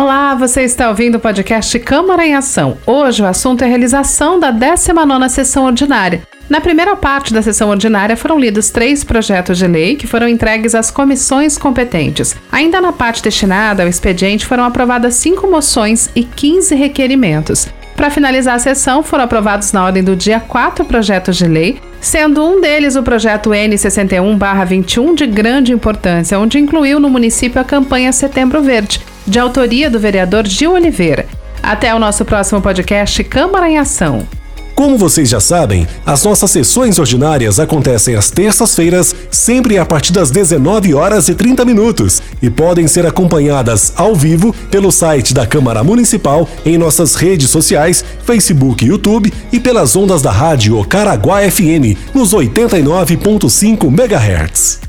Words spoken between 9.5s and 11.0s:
de lei que foram entregues às